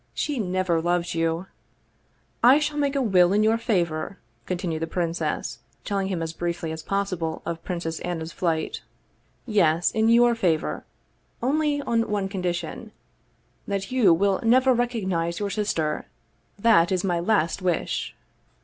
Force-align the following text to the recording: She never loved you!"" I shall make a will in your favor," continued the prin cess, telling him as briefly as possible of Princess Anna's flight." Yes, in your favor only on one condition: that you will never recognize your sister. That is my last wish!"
She 0.15 0.39
never 0.39 0.81
loved 0.81 1.13
you!"" 1.13 1.45
I 2.43 2.57
shall 2.57 2.79
make 2.79 2.95
a 2.95 3.03
will 3.03 3.33
in 3.33 3.43
your 3.43 3.59
favor," 3.59 4.17
continued 4.47 4.81
the 4.81 4.87
prin 4.87 5.13
cess, 5.13 5.59
telling 5.85 6.07
him 6.07 6.23
as 6.23 6.33
briefly 6.33 6.71
as 6.71 6.81
possible 6.81 7.43
of 7.45 7.63
Princess 7.63 7.99
Anna's 7.99 8.31
flight." 8.31 8.81
Yes, 9.45 9.91
in 9.91 10.09
your 10.09 10.33
favor 10.33 10.85
only 11.43 11.83
on 11.83 12.09
one 12.09 12.29
condition: 12.29 12.93
that 13.67 13.91
you 13.91 14.11
will 14.11 14.39
never 14.41 14.73
recognize 14.73 15.39
your 15.39 15.51
sister. 15.51 16.07
That 16.57 16.91
is 16.91 17.03
my 17.03 17.19
last 17.19 17.61
wish!" 17.61 18.15